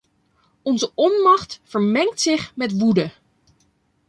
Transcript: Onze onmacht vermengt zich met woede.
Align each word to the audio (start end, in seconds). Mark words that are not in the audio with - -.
Onze 0.61 0.91
onmacht 0.95 1.51
vermengt 1.63 2.21
zich 2.21 2.55
met 2.55 2.77
woede. 2.79 3.11